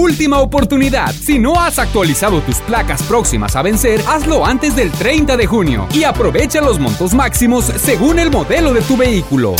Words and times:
Última 0.00 0.40
oportunidad. 0.40 1.12
Si 1.12 1.38
no 1.38 1.60
has 1.60 1.78
actualizado 1.78 2.40
tus 2.40 2.56
placas 2.60 3.02
próximas 3.02 3.54
a 3.54 3.60
vencer, 3.60 4.00
hazlo 4.08 4.46
antes 4.46 4.74
del 4.74 4.90
30 4.90 5.36
de 5.36 5.46
junio 5.46 5.86
y 5.92 6.04
aprovecha 6.04 6.62
los 6.62 6.78
montos 6.78 7.12
máximos 7.12 7.66
según 7.66 8.18
el 8.18 8.30
modelo 8.30 8.72
de 8.72 8.80
tu 8.80 8.96
vehículo. 8.96 9.56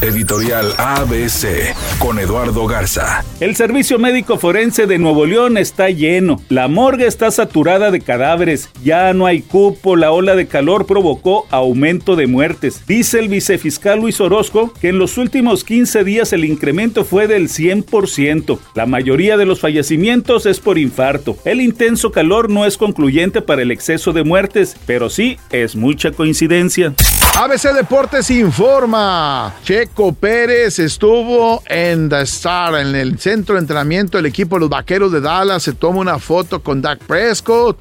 Editorial 0.00 0.72
ABC 0.78 1.74
con 1.98 2.20
Eduardo 2.20 2.66
Garza. 2.68 3.24
El 3.40 3.56
servicio 3.56 3.98
médico 3.98 4.38
forense 4.38 4.86
de 4.86 4.96
Nuevo 4.98 5.26
León 5.26 5.58
está 5.58 5.90
lleno. 5.90 6.40
La 6.48 6.68
morgue 6.68 7.08
está 7.08 7.32
saturada 7.32 7.47
de 7.48 8.00
cadáveres. 8.00 8.70
Ya 8.82 9.12
no 9.12 9.26
hay 9.26 9.42
cupo. 9.42 9.96
La 9.96 10.12
ola 10.12 10.36
de 10.36 10.46
calor 10.46 10.86
provocó 10.86 11.46
aumento 11.50 12.14
de 12.14 12.26
muertes. 12.26 12.82
Dice 12.86 13.18
el 13.18 13.28
vicefiscal 13.28 14.00
Luis 14.00 14.20
Orozco 14.20 14.72
que 14.80 14.88
en 14.88 14.98
los 14.98 15.18
últimos 15.18 15.64
15 15.64 16.04
días 16.04 16.32
el 16.32 16.44
incremento 16.44 17.04
fue 17.04 17.26
del 17.26 17.48
100%. 17.48 18.58
La 18.74 18.86
mayoría 18.86 19.36
de 19.36 19.46
los 19.46 19.60
fallecimientos 19.60 20.46
es 20.46 20.60
por 20.60 20.78
infarto. 20.78 21.36
El 21.44 21.60
intenso 21.60 22.12
calor 22.12 22.48
no 22.48 22.64
es 22.64 22.76
concluyente 22.76 23.42
para 23.42 23.62
el 23.62 23.70
exceso 23.70 24.12
de 24.12 24.24
muertes, 24.24 24.76
pero 24.86 25.10
sí 25.10 25.36
es 25.50 25.74
mucha 25.74 26.12
coincidencia. 26.12 26.94
ABC 27.40 27.72
Deportes 27.72 28.30
informa. 28.32 29.54
Checo 29.62 30.12
Pérez 30.12 30.80
estuvo 30.80 31.62
en 31.66 32.08
The 32.08 32.22
Star, 32.22 32.74
en 32.74 32.96
el 32.96 33.16
centro 33.20 33.54
de 33.54 33.60
entrenamiento 33.60 34.18
del 34.18 34.26
equipo 34.26 34.56
de 34.56 34.60
los 34.62 34.68
Vaqueros 34.68 35.12
de 35.12 35.20
Dallas. 35.20 35.62
Se 35.62 35.72
toma 35.72 36.00
una 36.00 36.18
foto 36.18 36.60
con 36.60 36.82
Dak 36.82 36.98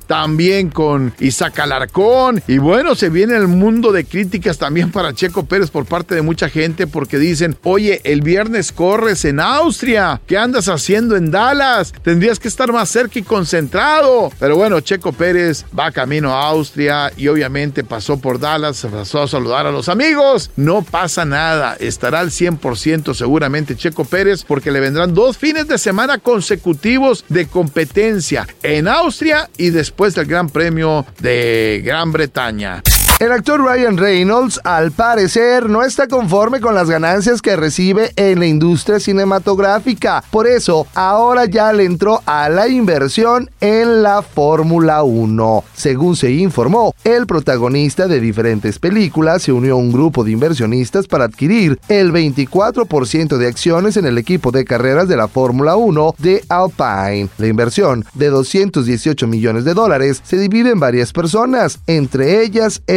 También 0.07 0.69
con 0.69 1.13
Isaac 1.19 1.59
Alarcón. 1.59 2.41
Y 2.47 2.57
bueno, 2.57 2.95
se 2.95 3.09
viene 3.09 3.35
el 3.35 3.47
mundo 3.47 3.91
de 3.91 4.05
críticas 4.05 4.57
también 4.57 4.91
para 4.91 5.13
Checo 5.13 5.45
Pérez 5.45 5.69
por 5.69 5.85
parte 5.85 6.15
de 6.15 6.21
mucha 6.21 6.49
gente 6.49 6.87
porque 6.87 7.17
dicen, 7.17 7.57
oye, 7.63 8.01
el 8.03 8.21
viernes 8.21 8.71
corres 8.71 9.25
en 9.25 9.39
Austria. 9.39 10.21
¿Qué 10.27 10.37
andas 10.37 10.69
haciendo 10.69 11.15
en 11.15 11.31
Dallas? 11.31 11.93
Tendrías 12.03 12.39
que 12.39 12.47
estar 12.47 12.71
más 12.71 12.89
cerca 12.89 13.19
y 13.19 13.23
concentrado. 13.23 14.31
Pero 14.39 14.55
bueno, 14.55 14.79
Checo 14.79 15.11
Pérez 15.11 15.65
va 15.77 15.91
camino 15.91 16.33
a 16.33 16.47
Austria 16.49 17.11
y 17.17 17.27
obviamente 17.27 17.83
pasó 17.83 18.17
por 18.17 18.39
Dallas, 18.39 18.85
pasó 18.91 19.23
a 19.23 19.27
saludar 19.27 19.65
a 19.65 19.71
los 19.71 19.89
amigos. 19.89 20.51
No 20.55 20.81
pasa 20.81 21.25
nada, 21.25 21.75
estará 21.79 22.19
al 22.19 22.29
100% 22.29 23.13
seguramente 23.13 23.75
Checo 23.75 24.05
Pérez 24.05 24.43
porque 24.43 24.71
le 24.71 24.79
vendrán 24.79 25.13
dos 25.13 25.37
fines 25.37 25.67
de 25.67 25.77
semana 25.77 26.17
consecutivos 26.17 27.25
de 27.29 27.47
competencia 27.47 28.47
en 28.63 28.87
Austria 28.87 29.46
y 29.57 29.69
después 29.69 30.15
del 30.15 30.25
Gran 30.25 30.49
Premio 30.49 31.05
de 31.19 31.81
Gran 31.83 32.11
Bretaña. 32.11 32.83
El 33.19 33.31
actor 33.31 33.59
Ryan 33.59 33.97
Reynolds, 33.97 34.61
al 34.63 34.91
parecer, 34.91 35.71
no 35.71 35.81
está 35.81 36.07
conforme 36.07 36.61
con 36.61 36.75
las 36.75 36.87
ganancias 36.87 37.41
que 37.41 37.55
recibe 37.55 38.11
en 38.15 38.37
la 38.37 38.45
industria 38.45 38.99
cinematográfica. 38.99 40.23
Por 40.29 40.45
eso, 40.45 40.85
ahora 40.93 41.45
ya 41.45 41.73
le 41.73 41.85
entró 41.85 42.21
a 42.27 42.47
la 42.47 42.67
inversión 42.67 43.49
en 43.59 44.03
la 44.03 44.21
Fórmula 44.21 45.01
1. 45.01 45.63
Según 45.73 46.15
se 46.15 46.29
informó, 46.29 46.93
el 47.03 47.25
protagonista 47.25 48.07
de 48.07 48.19
diferentes 48.19 48.77
películas 48.77 49.41
se 49.41 49.51
unió 49.51 49.73
a 49.73 49.77
un 49.77 49.91
grupo 49.91 50.23
de 50.23 50.33
inversionistas 50.33 51.07
para 51.07 51.25
adquirir 51.25 51.79
el 51.89 52.13
24% 52.13 53.37
de 53.37 53.47
acciones 53.47 53.97
en 53.97 54.05
el 54.05 54.19
equipo 54.19 54.51
de 54.51 54.63
carreras 54.63 55.07
de 55.07 55.17
la 55.17 55.27
Fórmula 55.27 55.75
1 55.75 56.13
de 56.19 56.43
Alpine. 56.49 57.29
La 57.39 57.47
inversión 57.47 58.05
de 58.13 58.27
218 58.27 59.25
millones 59.25 59.65
de 59.65 59.73
dólares 59.73 60.21
se 60.23 60.37
divide 60.37 60.69
en 60.69 60.79
varias 60.79 61.13
personas, 61.13 61.79
entre 61.87 62.43
ellas 62.43 62.83